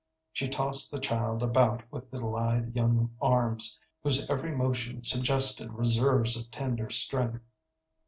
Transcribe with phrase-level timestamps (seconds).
[0.33, 6.49] She tossed the child about with lithe young arms, whose every motion suggested reserves of
[6.49, 7.39] tender strength.